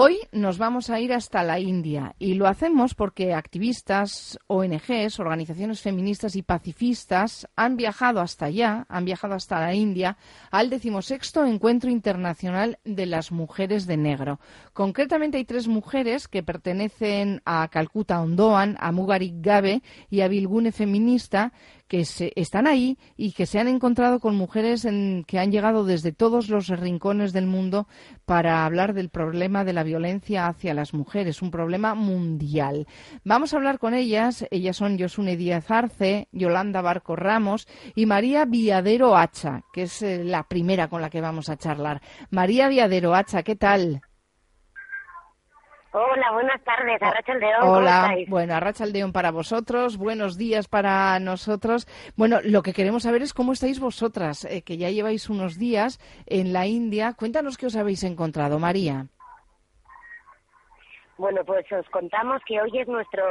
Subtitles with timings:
[0.00, 5.80] Hoy nos vamos a ir hasta la India y lo hacemos porque activistas, ONGs, organizaciones
[5.80, 10.16] feministas y pacifistas han viajado hasta allá, han viajado hasta la India
[10.52, 14.38] al decimosexto Encuentro Internacional de las Mujeres de Negro.
[14.72, 20.70] Concretamente hay tres mujeres que pertenecen a Calcuta Ondoan, a Mugarik Gabe y a Bilgune
[20.70, 21.52] Feminista
[21.88, 24.86] que se, están ahí y que se han encontrado con mujeres
[25.26, 27.88] que han llegado desde todos los rincones del mundo
[28.26, 32.86] para hablar del problema de la violencia hacia las mujeres, un problema mundial.
[33.24, 34.46] Vamos a hablar con ellas.
[34.50, 40.22] Ellas son Josune Díaz Arce, Yolanda Barco Ramos y María Viadero Hacha, que es eh,
[40.22, 42.00] la primera con la que vamos a charlar.
[42.30, 44.02] María Viadero Hacha, ¿qué tal?
[45.92, 47.62] Hola, buenas tardes, Arracha Aldeón.
[47.62, 51.88] Hola, bueno, Arracha Aldeón para vosotros, buenos días para nosotros.
[52.14, 55.98] Bueno, lo que queremos saber es cómo estáis vosotras, eh, que ya lleváis unos días
[56.26, 57.14] en la India.
[57.14, 59.06] Cuéntanos qué os habéis encontrado, María.
[61.18, 63.24] Bueno, pues os contamos que hoy es nuestro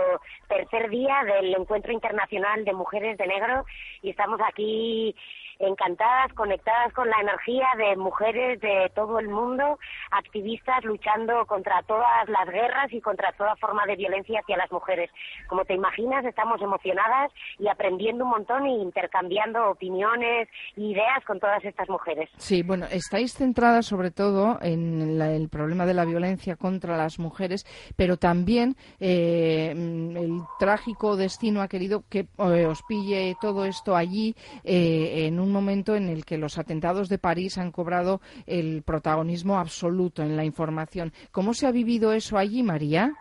[0.49, 3.63] tercer día del Encuentro Internacional de Mujeres de Negro
[4.01, 5.15] y estamos aquí
[5.59, 9.79] encantadas, conectadas con la energía de mujeres de todo el mundo,
[10.11, 15.09] activistas luchando contra todas las guerras y contra toda forma de violencia hacia las mujeres.
[15.47, 21.39] Como te imaginas, estamos emocionadas y aprendiendo un montón e intercambiando opiniones e ideas con
[21.39, 22.29] todas estas mujeres.
[22.37, 27.65] Sí, bueno, estáis centradas sobre todo en el problema de la violencia contra las mujeres,
[27.95, 34.35] pero también eh, el trágico destino ha querido que eh, os pille todo esto allí
[34.63, 39.57] eh, en un momento en el que los atentados de París han cobrado el protagonismo
[39.57, 41.11] absoluto en la información.
[41.31, 43.13] ¿Cómo se ha vivido eso allí, María?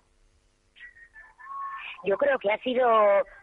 [2.07, 2.87] yo creo que ha sido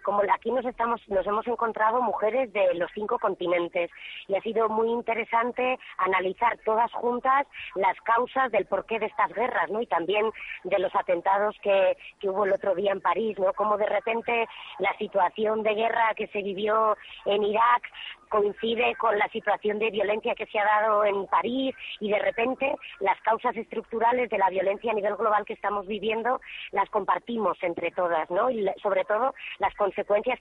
[0.03, 3.89] como aquí nos estamos nos hemos encontrado mujeres de los cinco continentes.
[4.27, 9.69] Y ha sido muy interesante analizar todas juntas las causas del porqué de estas guerras
[9.69, 10.31] no y también
[10.63, 14.47] de los atentados que, que hubo el otro día en París no como de repente
[14.79, 17.83] la situación de guerra que se vivió en Irak
[18.33, 22.75] coincide con la situación de violencia que se ha dado en París y de repente
[22.99, 27.92] las causas estructurales de la violencia a nivel global que estamos viviendo las compartimos entre
[27.92, 28.49] todas, ¿no?
[28.49, 29.75] Y sobre todo las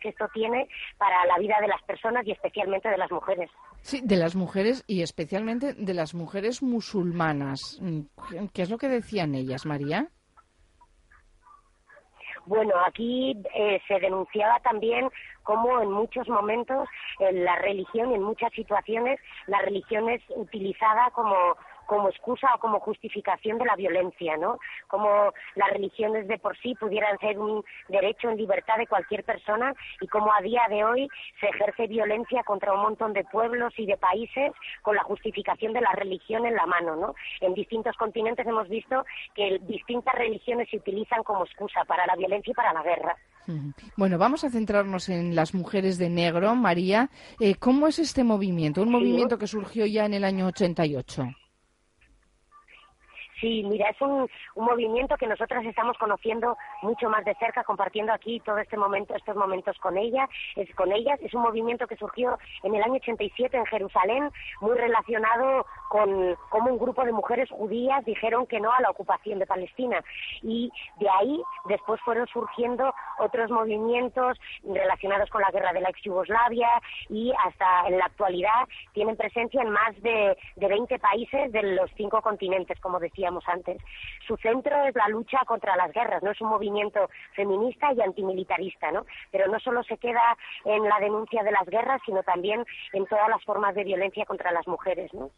[0.01, 0.69] que esto tiene
[0.99, 3.51] para la vida de las personas y especialmente de las mujeres.
[3.81, 7.81] Sí, de las mujeres y especialmente de las mujeres musulmanas.
[8.53, 10.09] ¿Qué es lo que decían ellas, María?
[12.47, 15.09] Bueno, aquí eh, se denunciaba también
[15.45, 16.89] cómo en muchos momentos
[17.21, 21.37] en la religión y en muchas situaciones la religión es utilizada como
[21.87, 24.59] como excusa o como justificación de la violencia, ¿no?
[24.89, 29.75] Como las religiones de por sí pudieran ser un derecho en libertad de cualquier persona
[30.01, 31.09] y como a día de hoy
[31.41, 35.81] se ejerce violencia contra un montón de pueblos y de países con la justificación de
[35.81, 37.15] la religión en la mano, ¿no?
[37.41, 39.05] En distintos continentes hemos visto
[39.35, 43.17] que distintas religiones se utilizan como excusa para la violencia y para la guerra.
[43.97, 46.55] Bueno, vamos a centrarnos en las mujeres de negro.
[46.55, 47.11] María,
[47.41, 48.83] eh, ¿cómo es este movimiento?
[48.83, 51.25] Un movimiento que surgió ya en el año 88.
[53.43, 58.39] Sí, mira, es un, movimiento que nosotras estamos conociendo mucho más de cerca, compartiendo aquí
[58.39, 61.19] todo este momento, estos momentos con ella, es con ellas.
[61.21, 66.71] Es un movimiento que surgió en el año 87 en Jerusalén, muy relacionado con cómo
[66.71, 70.05] un grupo de mujeres judías dijeron que no a la ocupación de Palestina.
[70.43, 70.71] Y
[71.01, 76.69] de ahí después fueron surgiendo otros movimientos relacionados con la guerra de la ex Yugoslavia
[77.09, 81.91] y hasta en la actualidad tienen presencia en más de, de 20 países de los
[81.97, 83.79] cinco continentes, como decía antes.
[84.27, 88.91] Su centro es la lucha contra las guerras, no es un movimiento feminista y antimilitarista,
[88.93, 89.07] ¿no?
[89.31, 93.29] Pero no solo se queda en la denuncia de las guerras, sino también en todas
[93.29, 95.31] las formas de violencia contra las mujeres, ¿no?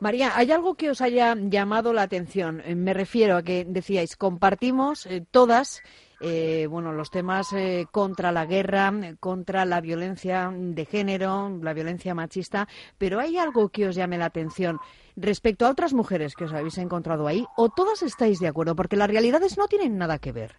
[0.00, 2.62] María, ¿hay algo que os haya llamado la atención?
[2.64, 5.82] Eh, me refiero a que decíais, compartimos eh, todas
[6.20, 12.14] eh, bueno, los temas eh, contra la guerra, contra la violencia de género, la violencia
[12.14, 12.68] machista,
[12.98, 14.78] pero ¿hay algo que os llame la atención
[15.16, 17.46] respecto a otras mujeres que os habéis encontrado ahí?
[17.56, 18.74] ¿O todas estáis de acuerdo?
[18.74, 20.56] Porque las realidades no tienen nada que ver.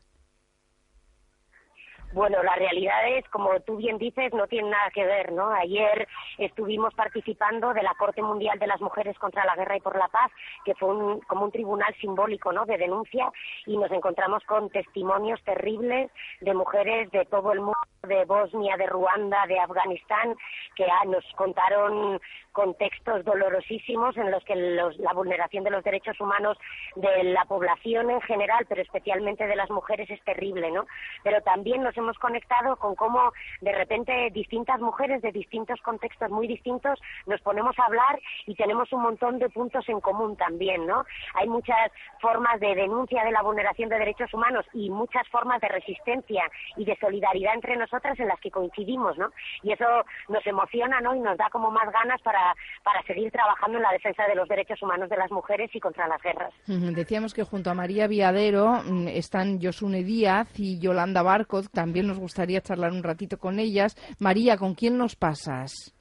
[2.12, 5.52] Bueno, la realidad es, como tú bien dices, no tiene nada que ver, ¿no?
[5.52, 6.08] Ayer
[6.40, 10.08] estuvimos participando de la Corte Mundial de las Mujeres contra la Guerra y por la
[10.08, 10.32] Paz,
[10.66, 12.66] que fue un, como un tribunal simbólico, ¿no?
[12.66, 13.32] De denuncia
[13.68, 16.10] y nos encontramos con testimonios terribles
[16.42, 17.78] de mujeres de todo el mundo,
[18.08, 20.36] de Bosnia, de Ruanda, de Afganistán,
[20.76, 22.20] que ah, nos contaron
[22.60, 26.58] contextos dolorosísimos en los que la vulneración de los derechos humanos
[26.98, 30.86] de la población en general, pero especialmente de las mujeres, es terrible, ¿no?
[31.24, 36.48] Pero también nos hemos conectado con cómo de repente distintas mujeres de distintos contextos muy
[36.48, 41.06] distintos nos ponemos a hablar y tenemos un montón de puntos en común también, ¿no?
[41.36, 45.70] Hay muchas formas de denuncia de la vulneración de derechos humanos y muchas formas de
[45.70, 46.44] resistencia
[46.76, 49.32] y de solidaridad entre nosotras en las que coincidimos, ¿no?
[49.64, 49.86] Y eso
[50.28, 51.16] nos emociona, ¿no?
[51.16, 52.49] Y nos da como más ganas para,
[52.84, 56.08] para seguir trabajando en la defensa de los derechos humanos de las mujeres y contra
[56.08, 56.54] las guerras.
[56.68, 61.62] Decíamos que junto a María Viadero mm, están Josune Díaz y Yolanda Barco.
[61.64, 63.96] También nos gustaría charlar un ratito con ellas.
[64.20, 65.96] María, ¿con quién nos pasas?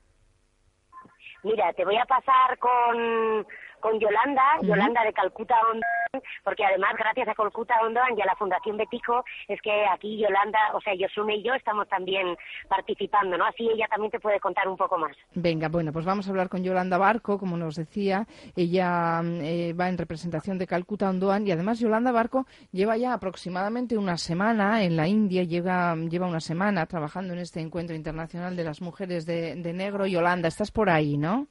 [1.42, 3.46] Mira, te voy a pasar con
[3.80, 8.36] con Yolanda, Yolanda de Calcuta Ondoan, porque además gracias a Calcuta Ondoan y a la
[8.36, 12.36] Fundación Betico es que aquí Yolanda, o sea, Yosune y yo estamos también
[12.68, 13.44] participando, ¿no?
[13.46, 15.16] Así ella también te puede contar un poco más.
[15.34, 18.26] Venga, bueno, pues vamos a hablar con Yolanda Barco, como nos decía,
[18.56, 23.96] ella eh, va en representación de Calcuta Ondoan y además Yolanda Barco lleva ya aproximadamente
[23.96, 28.64] una semana en la India, lleva, lleva una semana trabajando en este encuentro internacional de
[28.64, 30.06] las mujeres de, de negro.
[30.06, 31.46] Yolanda, estás por ahí, ¿no?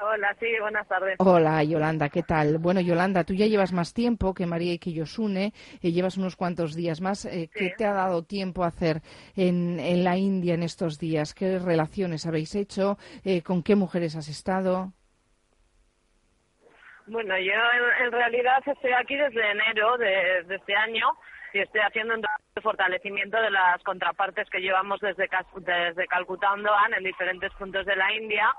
[0.00, 1.16] Hola, sí, buenas tardes.
[1.18, 2.58] Hola, Yolanda, ¿qué tal?
[2.58, 5.52] Bueno, Yolanda, tú ya llevas más tiempo que María y que Yosune,
[5.82, 7.24] eh, llevas unos cuantos días más.
[7.24, 9.00] Eh, ¿Qué te ha dado tiempo a hacer
[9.34, 11.34] en, en, la India en estos días?
[11.34, 12.96] ¿Qué relaciones habéis hecho?
[13.24, 14.92] Eh, ¿Con qué mujeres has estado?
[17.08, 17.52] Bueno, yo
[18.04, 21.08] en, realidad estoy aquí desde enero de, este año
[21.52, 22.22] y estoy haciendo un
[22.62, 28.54] fortalecimiento de las contrapartes que llevamos desde, desde Calcuta en diferentes puntos de la India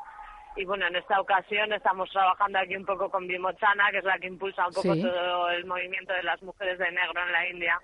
[0.60, 4.20] y bueno, en esta ocasión estamos trabajando aquí un poco con Bimochana, que es la
[4.20, 7.82] que impulsa un poco todo el movimiento de las mujeres de negro en la India.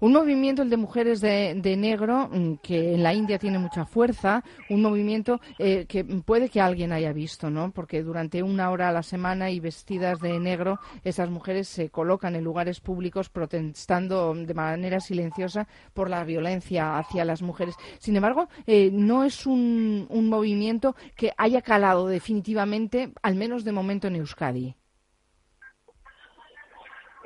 [0.00, 4.42] Un movimiento, el de mujeres de, negro, mm, que en la India tiene mucha fuerza,
[4.68, 7.70] un movimiento eh, que puede que alguien haya visto, ¿no?
[7.70, 12.36] Porque durante una hora a la semana y vestidas de negro, esas mujeres se colocan
[12.36, 17.74] en lugares públicos protestando de manera silenciosa por la violencia hacia las mujeres.
[17.98, 23.72] Sin embargo, eh, no es un, un movimiento que haya calado definitivamente, al menos de
[23.72, 24.76] momento en Euskadi.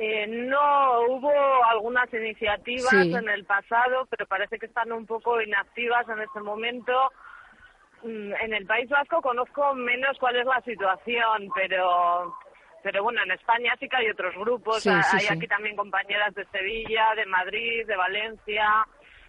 [0.04, 1.32] Eh, no hubo
[1.70, 6.93] algunas iniciativas en el pasado, pero parece que están un poco inactivas en este momento.
[8.02, 12.34] Mm, en el País Vasco conozco menos cuál es la situación, pero
[12.82, 14.84] pero bueno, en España sí que hay otros grupos.
[14.88, 18.84] hay aquí también compañeras de Sevilla, de Madrid, de Valencia.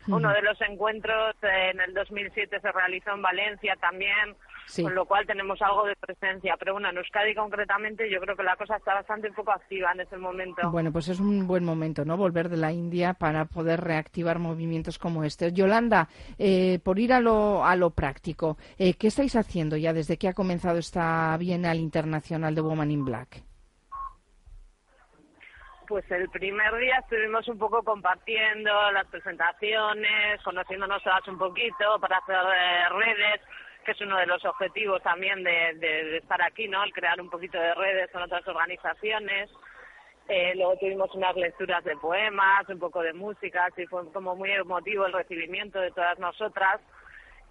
[0.07, 4.35] Uno de los encuentros en el 2007 se realizó en Valencia también
[4.81, 6.55] con lo cual tenemos algo de presencia.
[6.57, 10.01] Pero bueno, en Euskadi concretamente yo creo que la cosa está bastante poco activa en
[10.01, 10.69] ese momento.
[10.71, 12.17] Bueno, pues es un buen momento, ¿no?
[12.17, 15.51] Volver de la India para poder reactivar movimientos como este.
[15.51, 16.07] Yolanda,
[16.37, 20.27] eh, por ir a lo, a lo práctico, eh, ¿qué estáis haciendo ya desde que
[20.27, 23.43] ha comenzado esta Bienal Internacional de Woman in Black?
[25.87, 32.17] Pues el primer día estuvimos un poco compartiendo las presentaciones, conociéndonos todas un poquito para
[32.17, 33.41] hacer eh, redes
[33.83, 36.83] que es uno de los objetivos también de, estar aquí, ¿no?
[36.83, 39.49] El crear un poquito de redes con otras organizaciones.
[40.27, 44.51] Eh, luego tuvimos unas lecturas de poemas, un poco de música, así fue como muy
[44.51, 46.79] emotivo el recibimiento de todas nosotras.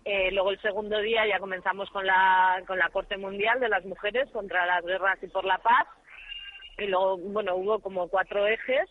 [0.04, 3.84] Eh, luego el segundo día ya comenzamos con la, con la Corte Mundial de las
[3.84, 5.86] Mujeres contra las Guerras y por la Paz.
[6.78, 8.88] Y luego, bueno, hubo como cuatro ejes.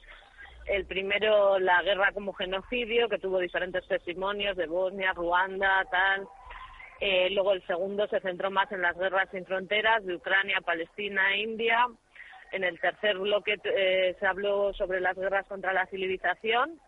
[0.67, 6.27] El primero, la guerra como genocidio, que tuvo diferentes testimonios de Bosnia, Ruanda, tal.
[7.03, 11.33] Eh, luego el segundo se centró más en las guerras sin fronteras de Ucrania, Palestina
[11.33, 11.87] e India.
[12.51, 16.79] En el tercer bloque eh, se habló sobre las guerras contra la civilización,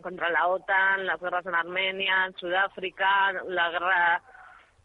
[0.00, 4.22] contra la OTAN, las guerras en Armenia, en Sudáfrica, la guerra,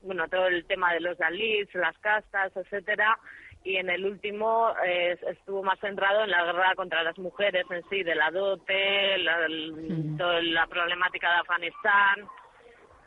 [0.01, 3.19] bueno, todo el tema de los Dalits, las castas, etcétera.
[3.63, 7.87] Y en el último eh, estuvo más centrado en la guerra contra las mujeres en
[7.87, 9.45] sí, de la dote, la,
[10.17, 12.27] toda la problemática de Afganistán.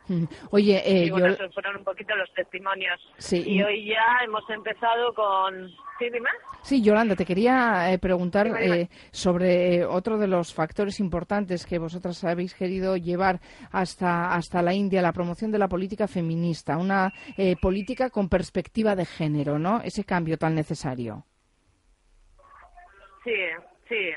[0.51, 1.11] Oye, eh,
[1.53, 2.99] fueron un poquito los testimonios.
[3.17, 3.43] Sí.
[3.45, 5.69] Y hoy ya hemos empezado con...
[5.99, 6.29] ¿Sí, dime?
[6.61, 12.23] Sí, Yolanda, te quería eh, preguntar eh, sobre otro de los factores importantes que vosotras
[12.23, 13.39] habéis querido llevar
[13.71, 18.95] hasta, hasta la India, la promoción de la política feminista, una eh, política con perspectiva
[18.95, 19.81] de género, ¿no?
[19.81, 21.25] Ese cambio tan necesario.
[23.23, 23.35] Sí,
[23.87, 24.13] sí.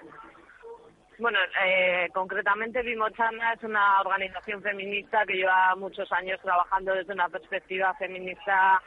[1.23, 7.29] Bueno, eh, concretamente Vimochana es una organización feminista que lleva muchos años trabajando desde una
[7.29, 8.83] perspectiva feminista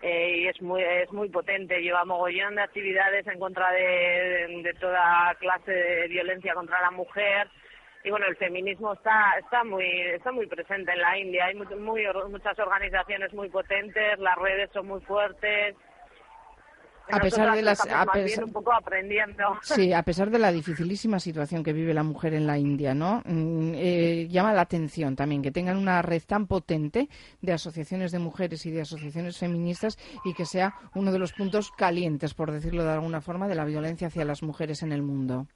[0.00, 1.82] eh, y es muy es muy potente.
[1.82, 7.48] Lleva mogollón de actividades en contra de, toda clase de violencia contra la mujer
[8.04, 11.46] y bueno, el feminismo está está muy está muy presente en la India.
[11.46, 15.74] Hay muy, muchas organizaciones muy potentes, las redes son muy fuertes.
[17.10, 18.06] A pesar de las a
[18.44, 19.58] un poco aprendiendo.
[19.62, 23.22] Sí, a pesar de la dificilísima situación que vive la mujer en la India, ¿no?
[23.24, 27.08] Mm, eh, llama la atención también que tengan una red tan potente
[27.40, 31.70] de asociaciones de mujeres y de asociaciones feministas y que sea uno de los puntos
[31.70, 35.46] calientes, por decirlo de alguna forma, de la violencia hacia las mujeres en el mundo.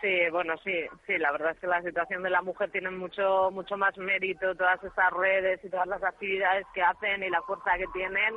[0.00, 0.72] Sí, bueno, sí,
[1.06, 4.54] sí, la verdad es que la situación de la mujer tiene mucho, mucho más mérito,
[4.54, 8.34] todas esas redes y todas las actividades que hacen y la fuerza que tienen,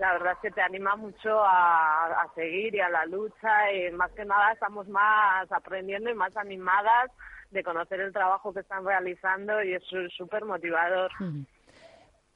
[0.00, 4.10] la verdad es que te anima mucho a, seguir y a la lucha y más
[4.12, 7.10] que nada estamos más aprendiendo y más animadas
[7.50, 9.82] de conocer el trabajo que están realizando y es
[10.16, 11.10] súper motivador.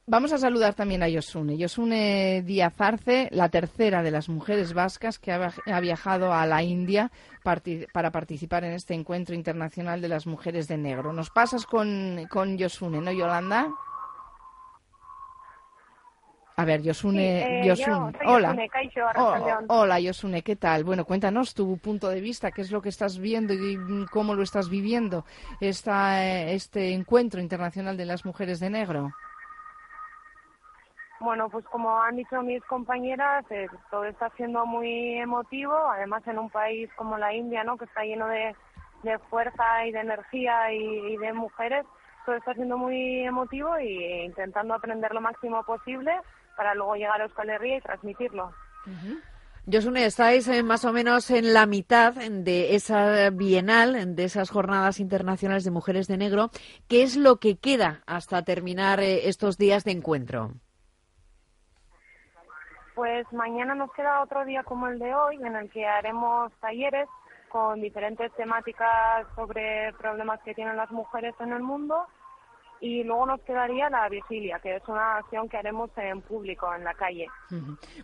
[0.07, 1.57] Vamos a saludar también a Yosune.
[1.57, 7.11] Yosune Díaz Arce, la tercera de las mujeres vascas que ha viajado a la India
[7.41, 11.13] para participar en este encuentro internacional de las mujeres de negro.
[11.13, 13.69] Nos pasas con, con Yosune, ¿no, Yolanda?
[16.57, 18.17] A ver, Yosune, eh, Yosune.
[18.25, 18.55] hola.
[19.17, 20.85] Oh, hola, Yosune, ¿qué tal?
[20.85, 23.77] Bueno, cuéntanos tu punto de vista, qué es lo que estás viendo y
[24.09, 25.25] cómo lo estás viviendo
[25.59, 29.11] esta, eh, este encuentro internacional de las mujeres de negro.
[31.19, 36.39] Bueno, pues como han dicho mis compañeras, eh, todo está siendo muy emotivo, además en
[36.39, 37.77] un país como la India, ¿no?
[37.77, 38.55] que está lleno de,
[39.29, 41.85] fuerza y de energía y, de mujeres,
[42.25, 46.11] todo está siendo muy emotivo y intentando aprender lo máximo posible
[46.55, 48.51] para luego llegar a Euskal Herria y transmitirlo.
[49.71, 54.99] Josune, estáis eh, más o menos en la mitad de esa bienal, de esas jornadas
[54.99, 56.51] internacionales de mujeres de negro.
[56.87, 60.51] ¿Qué es lo que queda hasta terminar eh, estos días de encuentro?
[62.93, 67.09] Pues mañana nos queda otro día como el de hoy, en el que haremos talleres
[67.49, 72.05] con diferentes temáticas sobre problemas que tienen las mujeres en el mundo
[72.81, 76.83] y luego nos quedaría la vigilia, que es una acción que haremos en público, en
[76.83, 77.27] la calle.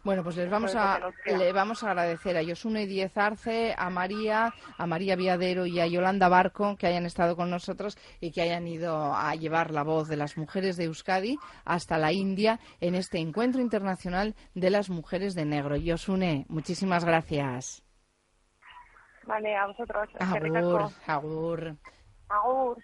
[0.04, 4.54] Bueno, pues les vamos a, le vamos a agradecer a Yosune Diez Arce, a María,
[4.78, 8.68] a María Viadero y a Yolanda Barco que hayan estado con nosotros y que hayan
[8.68, 13.20] ido a llevar la voz de las mujeres de Euskadi hasta la India en este
[13.20, 15.76] encuentro internacional de las mujeres de negro.
[15.76, 17.84] Yosune, muchísimas gracias.
[19.26, 20.10] Vale, a vosotros.
[20.20, 21.76] Agur, agur.
[22.28, 22.78] Agur.